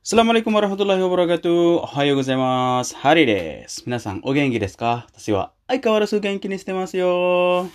[0.00, 1.84] Assalamualaikum warahmatullahi wabarakatuh.
[1.84, 2.96] Ohayo gozaimasu.
[3.04, 3.84] Hari desu.
[3.84, 5.04] Minasan, o genki desu ka?
[5.12, 7.12] Tashi wa aikawarasu genki ni shite masu yo.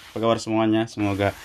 [0.09, 0.89] Apa kabar semuanya?
[0.89, 1.38] Semoga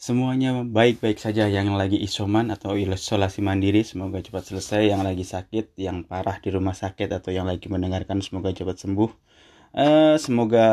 [0.00, 5.76] semuanya baik-baik saja yang lagi isoman atau isolasi mandiri semoga cepat selesai yang lagi sakit
[5.76, 9.10] yang parah di rumah sakit atau yang lagi mendengarkan semoga cepat sembuh
[9.76, 10.64] uh, semoga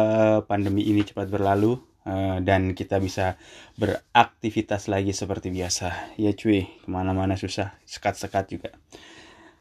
[0.47, 3.39] pandemi ini cepat berlalu uh, dan kita bisa
[3.79, 8.71] beraktivitas lagi seperti biasa ya cuy ke mana-mana susah sekat-sekat juga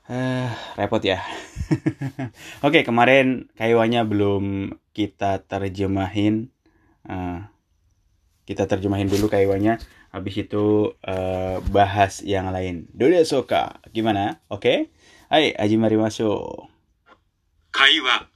[0.10, 1.22] uh, repot ya
[2.66, 4.44] oke kemarin kayuannya belum
[4.94, 6.54] kita terjemahin
[7.10, 7.46] uh,
[8.46, 9.82] kita terjemahin dulu kaiwanya
[10.14, 14.78] habis itu uh, bahas yang lain dulu soka gimana oke okay?
[15.30, 16.70] hai aji mari masuk
[17.76, 18.28] 会話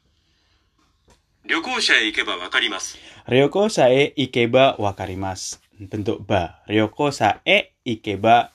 [1.45, 8.49] 旅行者へ行けばわかります ryoko sae ikeba wakarimas bentuk ba ryoko sae ikeba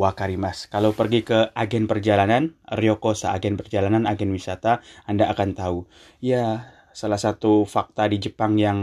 [0.00, 5.84] wakarimas kalau pergi ke agen perjalanan ryoko sa agen perjalanan agen wisata anda akan tahu
[6.24, 8.78] ya salah satu fakta di Jepang yang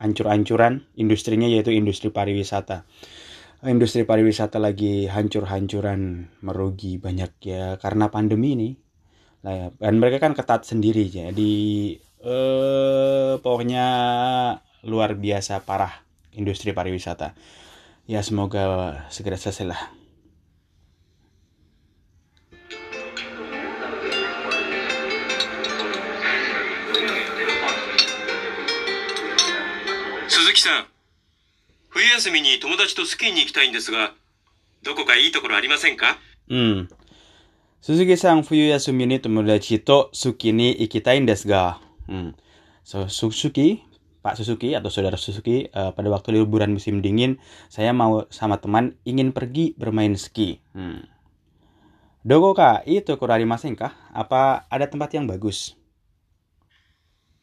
[0.00, 2.88] ancur-ancuran industrinya yaitu industri pariwisata.
[3.60, 8.70] Industri pariwisata lagi hancur-hancuran, merugi banyak ya karena pandemi ini.
[9.44, 9.72] Ya.
[9.76, 11.56] Dan mereka kan ketat sendiri jadi
[12.00, 13.86] eh, pokoknya
[14.84, 17.36] luar biasa parah industri pariwisata.
[18.08, 19.99] Ya semoga segera selesai lah.
[30.39, 30.87] 鈴木さん
[31.89, 34.13] 冬休みに友達とスキーに行きたいんですが
[34.83, 36.85] どこかいいところありませんか Hmm.
[37.81, 41.81] Suzuki sang fuyu yasumi ni tomodachi to suki ni ikitain desu ga.
[42.05, 42.37] Hmm.
[42.85, 43.81] So, Suzuki,
[44.21, 48.93] Pak Suzuki atau saudara Suzuki, uh, pada waktu liburan musim dingin, saya mau sama teman
[49.09, 50.61] ingin pergi bermain ski.
[50.77, 51.09] Hmm.
[52.25, 53.93] Dogo ka itu kurarimasen kah?
[54.13, 55.77] Apa ada tempat yang bagus?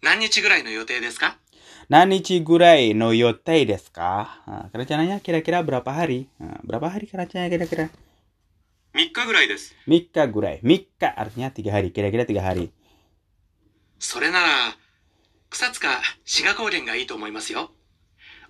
[0.02, 1.38] 何日ぐらいの予定ですか
[1.87, 4.43] Nani Chigurai no yotei desu ka?
[4.43, 6.27] Nah, rencananya kira-kira berapa hari?
[6.35, 7.87] Nah, berapa hari kerencananya kira-kira?
[8.91, 9.71] Mika gurai desu.
[9.87, 10.59] Mika gurai.
[10.67, 11.95] Mika artinya tiga hari.
[11.95, 12.75] Kira-kira tiga hari.
[13.95, 14.75] Sore nara,
[15.47, 17.63] Kusatsuka Shiga Kouden ga ii to omoimasu yo.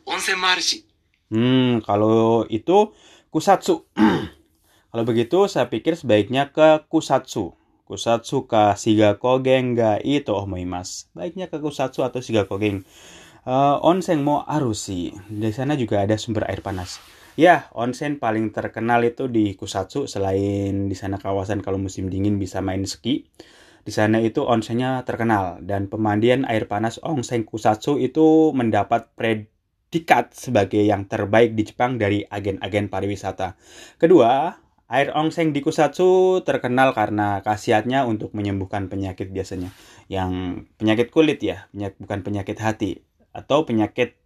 [0.09, 0.81] Onsen mo aru shi.
[1.29, 2.89] Hmm, kalau itu
[3.29, 3.85] Kusatsu.
[4.89, 7.53] kalau begitu saya pikir sebaiknya ke Kusatsu.
[7.85, 11.13] Kusatsu ka Shiga Kogen ga ii to omoimasu.
[11.13, 12.81] Baiknya ke Kusatsu atau Shiga Kogen.
[13.47, 15.15] Uh, onsen mo arusi.
[15.31, 16.99] Di sana juga ada sumber air panas.
[17.39, 22.59] Ya, onsen paling terkenal itu di Kusatsu selain di sana kawasan kalau musim dingin bisa
[22.59, 23.23] main ski.
[23.87, 30.83] Di sana itu onsennya terkenal dan pemandian air panas onsen Kusatsu itu mendapat predikat sebagai
[30.83, 33.55] yang terbaik di Jepang dari agen-agen pariwisata.
[33.95, 34.59] Kedua,
[34.91, 39.71] air onsen di Kusatsu terkenal karena khasiatnya untuk menyembuhkan penyakit biasanya.
[40.11, 43.06] Yang penyakit kulit ya, bukan penyakit hati
[43.37, 44.17] atau penyakit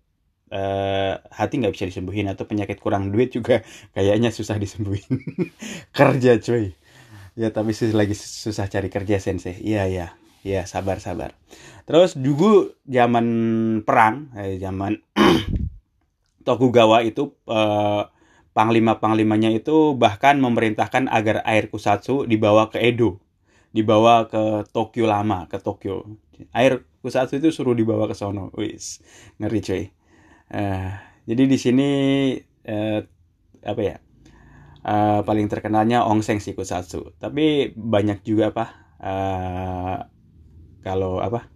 [0.56, 3.60] uh, hati nggak bisa disembuhin atau penyakit kurang duit juga
[3.96, 5.20] kayaknya susah disembuhin.
[5.98, 6.72] Kerja cuy.
[7.36, 9.56] Ya tapi lagi susah cari kerja sensei.
[9.60, 10.08] Iya iya.
[10.42, 11.38] Iya sabar sabar.
[11.86, 13.28] Terus juga zaman
[13.86, 14.98] perang eh, zaman
[16.48, 18.10] Tokugawa itu uh,
[18.58, 23.22] panglima panglimanya itu bahkan memerintahkan agar air kusatsu dibawa ke Edo
[23.72, 26.04] dibawa ke Tokyo lama ke Tokyo.
[26.52, 29.02] Air kusatsu itu suruh dibawa ke sono wis
[29.42, 29.84] ngeri cuy
[30.52, 30.92] Uh,
[31.24, 31.90] jadi di sini
[32.68, 33.00] uh,
[33.64, 33.96] apa ya?
[34.82, 37.16] Uh, paling terkenalnya Ongseng sih Kusatsu.
[37.22, 38.66] Tapi banyak juga apa?
[39.00, 39.98] Uh,
[40.84, 41.48] kalau apa?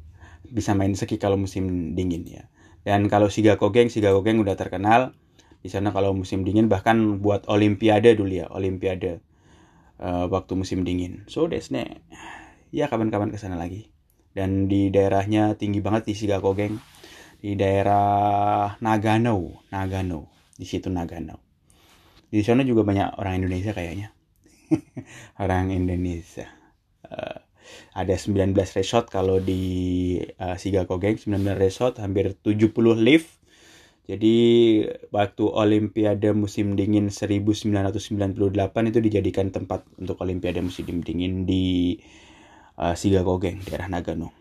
[0.46, 2.44] Bisa main ski kalau musim dingin ya.
[2.86, 5.18] Dan kalau Shigakogeng, Shigakogeng udah terkenal.
[5.60, 9.20] Di sana kalau musim dingin bahkan buat olimpiade dulu ya, olimpiade
[10.00, 11.26] uh, waktu musim dingin.
[11.28, 12.06] So desne.
[12.70, 13.95] Ya kapan-kapan ke sana lagi.
[14.36, 16.76] Dan di daerahnya tinggi banget di Shigakogeng
[17.46, 21.38] di daerah Nagano, Nagano, di situ Nagano.
[22.26, 24.10] Di sana juga banyak orang Indonesia kayaknya.
[25.44, 26.50] orang Indonesia.
[27.06, 27.38] Uh,
[27.94, 33.30] ada 19 resort kalau di uh, Sigakogeng, 19 resort, hampir 70 lift.
[34.10, 34.38] Jadi
[35.10, 41.98] waktu Olimpiade musim dingin 1998 itu dijadikan tempat untuk Olimpiade musim dingin di
[42.79, 44.33] uh, Sigakogeng, daerah Nagano.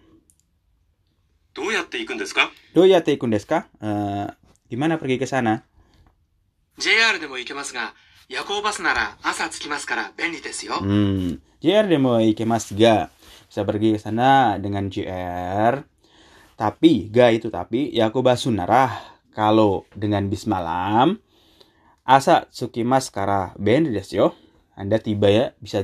[1.59, 3.67] どうやって行くんですか Do ya ikun desu ka?
[3.81, 4.31] Uh,
[4.69, 5.65] gimana pergi ke sana?
[6.77, 7.93] JR でも行けますが
[8.29, 13.09] 夜行バスなら朝着きますから便利ですよ Hmm, JR demo ikemas ga.
[13.49, 15.83] Bisa pergi ke sana dengan JR.
[16.55, 19.19] Tapi, ga itu tapi, Yakuba Sunarah.
[19.35, 21.19] Kalau dengan bis malam,
[22.07, 24.27] asa tsukimas kara benri desu yo.
[24.77, 25.83] Anda tiba ya bisa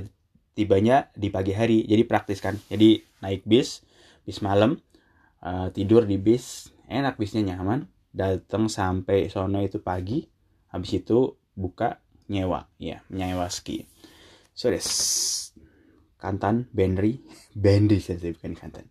[0.60, 1.84] tibanya di pagi hari.
[1.84, 2.56] Jadi praktis kan.
[2.72, 3.84] Jadi naik bis,
[4.24, 4.80] bis malam,
[5.44, 7.88] uh, tidur di bis, enak bisnya nyaman.
[8.16, 10.24] Datang sampai sono itu pagi,
[10.72, 12.00] habis itu buka
[12.32, 13.84] nyewa, ya nyewa ski.
[14.56, 14.88] So des,
[16.16, 17.20] kantan, benri,
[17.52, 18.88] benri saya bukan kantan.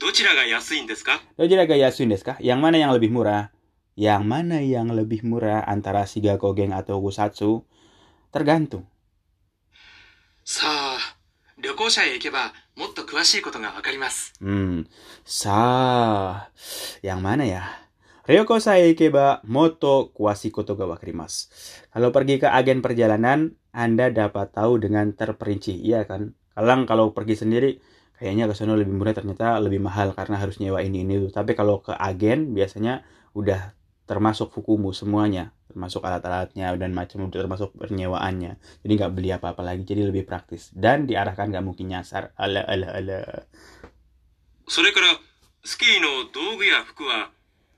[0.00, 2.38] どちらが安いんですか Dojira ga yasuin desu ka?
[2.38, 3.50] Yang mana yang lebih murah?
[3.98, 7.66] Yang mana yang lebih murah antara Shiga Kogeng atau Kusatsu?
[8.30, 8.86] Tergantung.
[10.44, 10.98] さあ、
[11.60, 14.32] 旅行者へ行けばもっと詳しいことがわかります。
[14.40, 14.86] Hmm.
[15.24, 16.48] Sa,
[17.02, 17.88] yang mana ya?
[18.28, 21.48] Ryoko saya ikeba moto kuasi koto ga wakarimasu.
[21.88, 26.36] Kalau pergi ke agen perjalanan, Anda dapat tahu dengan terperinci, iya kan?
[26.52, 27.80] Kadang kalau pergi sendiri,
[28.20, 31.32] kayaknya ke sana lebih murah ternyata lebih mahal karena harus nyewa ini ini tuh.
[31.32, 33.00] Tapi kalau ke agen biasanya
[33.32, 33.72] udah
[34.04, 38.56] termasuk fukumu semuanya, termasuk alat-alatnya dan macam udah termasuk penyewaannya.
[38.84, 42.32] Jadi nggak beli apa-apa lagi, jadi lebih praktis dan diarahkan nggak mungkin nyasar.
[42.36, 43.20] Ala ala ala.
[44.68, 45.06] それから、
[45.64, 47.30] スキーの道具や服は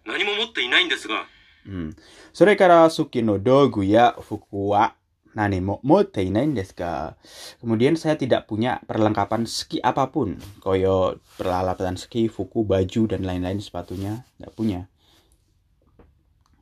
[0.05, 1.25] 何も持っていないんですが、
[1.67, 1.93] Hmm.
[2.33, 4.97] Sore kara suki no dogu ya fuku wa
[5.37, 7.21] nani mo motte inain desu ka?
[7.61, 10.41] Kemudian saya tidak punya perlengkapan ski apapun.
[10.65, 14.89] Koyo peralatan ski, fuku, baju dan lain-lain sepatunya nggak punya.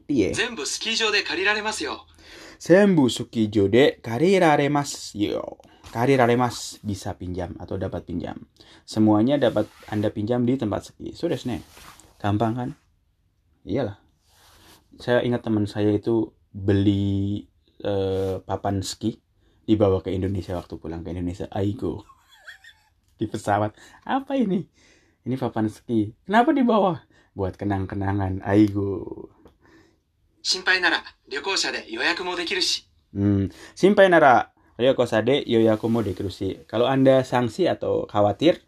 [0.03, 0.35] piye?
[0.35, 1.95] Zenbu sukijo de karirare masu yo.
[2.59, 5.57] Zenbu sukijo de karirare masu yo.
[5.93, 8.49] Karirare mas bisa pinjam atau dapat pinjam.
[8.81, 11.13] Semuanya dapat Anda pinjam di tempat ski.
[11.13, 11.53] Sudah, so,
[12.17, 12.69] Gampang kan?
[13.61, 14.01] Iyalah.
[14.97, 17.45] Saya ingat teman saya itu beli
[17.85, 19.21] uh, papan ski
[19.69, 21.45] dibawa ke Indonesia waktu pulang ke Indonesia.
[21.53, 22.09] Aigo.
[23.21, 23.77] di pesawat.
[24.01, 24.65] Apa ini?
[25.29, 26.09] Ini papan ski.
[26.25, 27.05] Kenapa dibawa?
[27.37, 28.41] Buat kenang-kenangan.
[28.41, 29.29] Aigo.
[30.43, 32.85] 心配なら旅行者で予約もできるし。
[33.15, 33.47] Hmm,
[33.79, 34.51] simpai nara
[36.83, 38.59] Anda sanksi atau khawatir,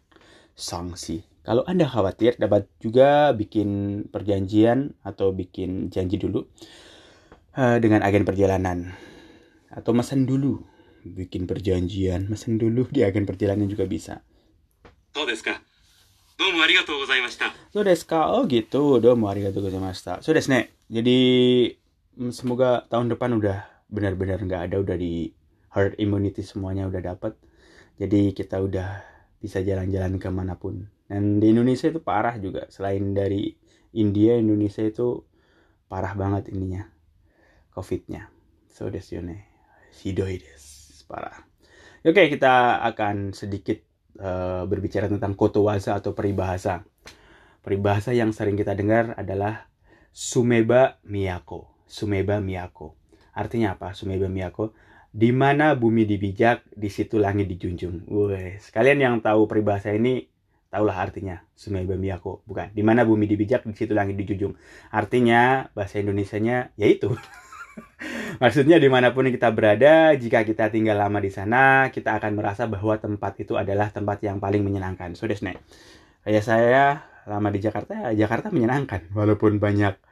[0.56, 1.20] sanksi.
[1.44, 6.48] Kalau Anda khawatir, dapat juga bikin perjanjian atau bikin janji dulu
[7.60, 8.96] uh, dengan agen perjalanan.
[9.68, 10.64] Atau mesen dulu.
[11.04, 14.24] Bikin perjanjian, mesen dulu di agen perjalanan juga bisa.
[15.12, 15.28] So
[20.86, 21.18] jadi
[22.14, 25.34] mm, semoga tahun depan udah benar-benar nggak ada udah di
[25.74, 27.34] herd immunity semuanya udah dapat.
[27.98, 29.02] Jadi kita udah
[29.42, 30.86] bisa jalan-jalan ke mana pun.
[31.06, 32.66] Dan di Indonesia itu parah juga.
[32.70, 33.54] Selain dari
[33.96, 35.22] India, Indonesia itu
[35.90, 36.86] parah banget ininya.
[37.74, 38.30] Covid-nya.
[38.70, 39.46] So desu yo ne.
[40.02, 41.06] Hidoi desu.
[41.06, 41.38] Parah.
[42.02, 43.78] Oke, kita akan sedikit
[44.18, 46.82] eh, berbicara tentang kotowaza atau peribahasa.
[47.62, 49.70] Peribahasa yang sering kita dengar adalah
[50.16, 51.68] Sumeba Miyako.
[51.84, 52.96] Sumeba Miyako.
[53.36, 53.92] Artinya apa?
[53.92, 54.72] Sumeba Miyako.
[55.12, 58.08] Di mana bumi dibijak, di situ langit dijunjung.
[58.08, 60.24] Wes, kalian yang tahu peribahasa ini
[60.72, 62.72] tahulah artinya Sumeba Miyako, bukan?
[62.72, 64.56] Di mana bumi dibijak, di situ langit dijunjung.
[64.88, 67.12] Artinya bahasa Indonesianya yaitu
[68.40, 72.64] Maksudnya di mana pun kita berada, jika kita tinggal lama di sana, kita akan merasa
[72.64, 75.12] bahwa tempat itu adalah tempat yang paling menyenangkan.
[75.12, 75.60] So, desu ne.
[76.24, 79.12] Kayak saya lama di Jakarta, Jakarta menyenangkan.
[79.12, 80.05] Walaupun banyak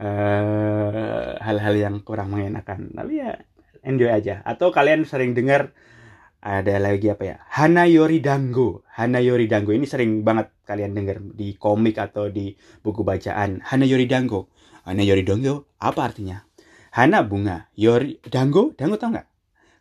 [0.00, 2.92] eh, hal-hal yang kurang mengenakan.
[2.92, 3.36] Tapi ya
[3.84, 4.42] enjoy aja.
[4.42, 5.72] Atau kalian sering dengar
[6.40, 7.36] ada lagi apa ya?
[7.56, 8.84] Hanayori Dango.
[8.96, 12.54] Hanayori Dango ini sering banget kalian dengar di komik atau di
[12.84, 13.64] buku bacaan.
[13.66, 14.52] Hanayori Dango.
[14.86, 16.46] Hanayori Dango apa artinya?
[16.96, 19.28] Hana bunga, yori dango, dango tau nggak?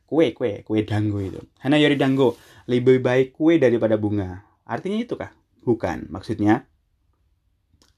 [0.04, 1.40] Kue, kue, kue dango itu.
[1.63, 2.36] Hana yori dango,
[2.68, 4.44] lebih baik kue daripada bunga.
[4.68, 5.32] Artinya itu kah?
[5.63, 6.12] Bukan.
[6.12, 6.68] Maksudnya,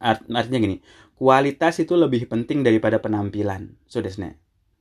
[0.02, 0.78] art, artinya gini,
[1.18, 3.74] kualitas itu lebih penting daripada penampilan.
[3.90, 4.38] So, desne.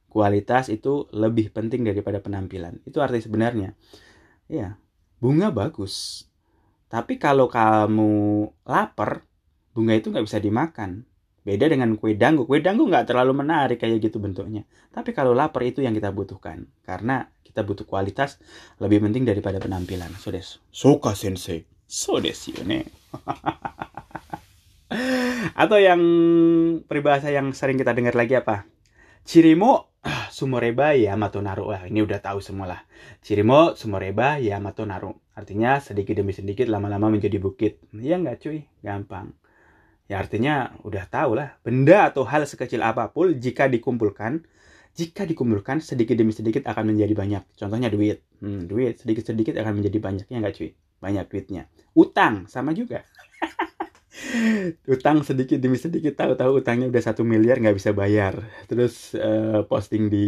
[0.08, 2.80] Kualitas itu lebih penting daripada penampilan.
[2.88, 3.76] Itu arti sebenarnya.
[4.48, 4.80] Iya,
[5.20, 6.24] bunga bagus.
[6.86, 9.26] Tapi kalau kamu lapar,
[9.76, 11.04] bunga itu nggak bisa dimakan.
[11.46, 12.42] Beda dengan kue dango.
[12.48, 14.66] Kue dango nggak terlalu menarik kayak gitu bentuknya.
[14.90, 16.66] Tapi kalau lapar itu yang kita butuhkan.
[16.82, 18.42] Karena kita butuh kualitas
[18.82, 20.10] lebih penting daripada penampilan.
[20.18, 20.58] So desu.
[20.74, 21.62] Soka sensei.
[21.86, 22.82] So desu yo ne.
[25.62, 26.00] Atau yang
[26.86, 28.70] peribahasa yang sering kita dengar lagi apa?
[29.26, 31.74] Cirimo ah, sumoreba yamato naru.
[31.74, 32.80] Wah, ini udah tahu semua lah.
[33.18, 35.10] Cirimo sumoreba yamato naru.
[35.34, 37.82] Artinya sedikit demi sedikit lama-lama menjadi bukit.
[37.90, 38.58] Iya nggak cuy?
[38.80, 39.34] Gampang.
[40.06, 44.46] Ya artinya udah tahu lah, benda atau hal sekecil apa pun jika dikumpulkan,
[44.94, 47.42] jika dikumpulkan sedikit demi sedikit akan menjadi banyak.
[47.58, 48.22] Contohnya duit.
[48.38, 50.70] Hmm, duit sedikit-sedikit akan menjadi banyak ya nggak cuy?
[51.02, 51.66] Banyak duitnya.
[51.98, 53.02] Utang sama juga.
[54.88, 58.40] Utang sedikit demi sedikit tahu-tahu utangnya udah satu miliar nggak bisa bayar.
[58.66, 60.26] Terus uh, posting di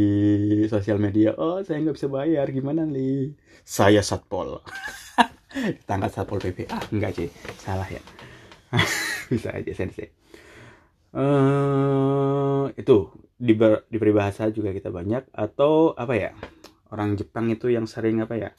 [0.69, 3.33] sosial media oh saya nggak bisa bayar gimana nih?
[3.65, 4.61] Saya satpol.
[5.83, 7.29] Ditangkap satpol pp ah enggak sih
[7.61, 8.03] salah ya.
[9.33, 10.13] Bisa aja sensei
[11.15, 12.97] uh, itu
[13.39, 15.33] di, ber, di peribahasa juga kita banyak.
[15.33, 16.31] Atau apa ya
[16.93, 18.51] orang Jepang itu yang sering apa ya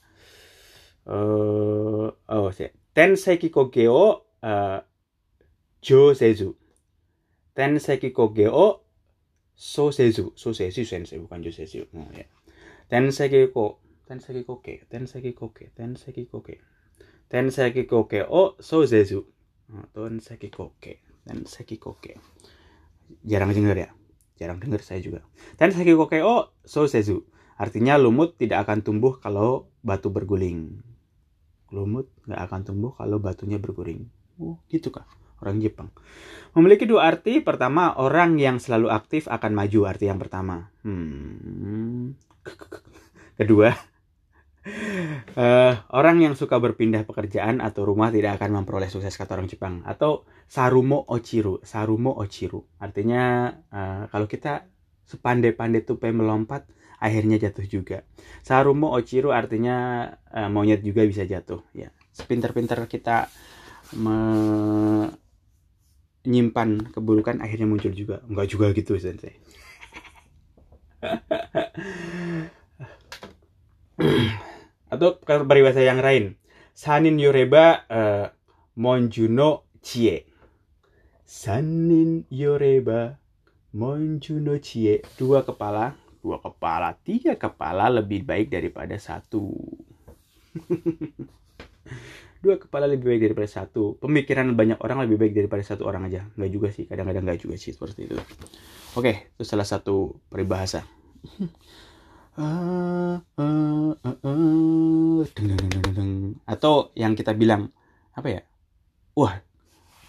[1.09, 2.69] uh, oh sih.
[2.93, 4.05] Tenseki koge o
[4.41, 4.79] uh,
[5.81, 6.55] jo sezu
[7.55, 8.83] tenseki koge o
[9.55, 12.25] so sezu so sezu sensei bukan jo sezu oh, ya.
[12.89, 15.35] Tenseki ko tenseki koge tenseki
[15.75, 16.55] tenseki koge
[17.29, 18.25] tenseki koge.
[18.29, 19.25] O so sezu
[19.69, 22.15] oh, tenseki koge tenseki koge.
[23.25, 23.89] Jarang dengar ya.
[24.39, 25.21] Jarang dengar saya juga.
[25.59, 27.27] Tenseki koge o so sezu
[27.59, 30.79] artinya lumut tidak akan tumbuh kalau batu berguling.
[31.69, 34.07] Lumut nggak akan tumbuh kalau batunya berguling.
[34.39, 35.03] Oh, gitu kah?
[35.39, 35.89] Orang Jepang.
[36.53, 37.39] Memiliki dua arti.
[37.39, 39.79] Pertama, orang yang selalu aktif akan maju.
[39.87, 40.67] Arti yang pertama.
[40.83, 42.17] Hmm.
[43.39, 49.47] Kedua, uh, orang yang suka berpindah pekerjaan atau rumah tidak akan memperoleh sukses kata orang
[49.47, 49.85] Jepang.
[49.87, 51.63] Atau sarumo ochiru.
[51.63, 52.67] Sarumo ochiru.
[52.83, 54.67] Artinya uh, kalau kita
[55.09, 56.69] sepandai-pandai tupai melompat,
[56.99, 58.03] akhirnya jatuh juga.
[58.43, 61.89] Sarumo Ochiru artinya uh, monyet juga bisa jatuh ya.
[62.11, 63.31] Sepinter-pinter kita
[66.29, 68.21] menyimpan keburukan akhirnya muncul juga.
[68.29, 69.41] Enggak juga gitu sensei.
[74.93, 76.37] Atau peribahasa yang lain.
[76.77, 78.29] Sanin yoreba uh,
[78.77, 80.29] monjuno chie.
[81.25, 83.17] Sanin yoreba
[83.73, 85.01] monjuno chie.
[85.17, 89.55] Dua kepala dua kepala, tiga kepala lebih baik daripada satu.
[92.39, 93.99] dua kepala lebih baik daripada satu.
[93.99, 96.25] Pemikiran banyak orang lebih baik daripada satu orang aja.
[96.35, 98.15] Nggak juga sih, kadang-kadang nggak juga sih seperti itu.
[98.95, 100.83] Oke, itu salah satu peribahasa.
[106.47, 107.69] Atau yang kita bilang
[108.15, 108.41] apa ya?
[109.19, 109.35] Wah,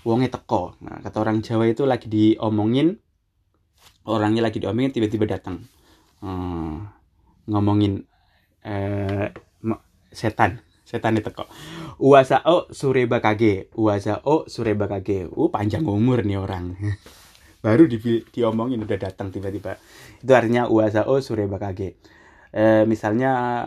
[0.07, 0.79] uangnya teko.
[0.87, 2.95] Nah, kata orang Jawa itu lagi diomongin,
[4.07, 5.67] orangnya lagi diomongin tiba-tiba datang
[6.25, 6.75] hmm,
[7.51, 8.05] ngomongin
[8.65, 9.29] eh,
[10.11, 11.47] setan setan itu kok
[12.01, 13.69] uasa o sureba kage.
[13.77, 15.29] Uasa o sureba kage.
[15.29, 16.75] Uh panjang umur nih orang.
[17.65, 18.01] Baru di
[18.33, 19.77] diomongin udah datang tiba-tiba.
[20.25, 22.01] Itu artinya uasa o sureba kage.
[22.57, 23.63] Eh, misalnya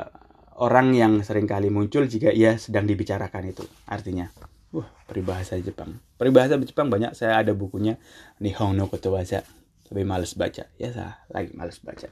[0.58, 4.34] orang yang sering kali muncul jika ia sedang dibicarakan itu artinya.
[4.74, 6.02] Wah peribahasa Jepang.
[6.18, 8.02] Peribahasa Jepang banyak saya ada bukunya
[8.42, 9.46] Nihon no Kotowaza
[9.86, 10.66] tapi males baca.
[10.82, 12.10] Ya sah lagi males baca.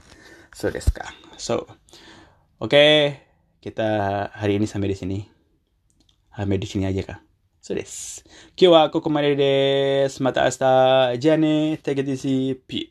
[0.54, 1.10] So deska
[1.42, 1.66] so
[2.62, 3.24] oke okay,
[3.64, 3.90] kita
[4.30, 5.18] hari ini sampai di sini
[6.37, 7.21] sampai di sini aja kak
[7.63, 7.83] so des
[8.57, 10.23] 今日はここまでです。
[10.23, 11.19] また明日。
[11.19, 11.81] じゃあね。
[11.83, 12.61] Take it easy.
[12.69, 12.85] Peace.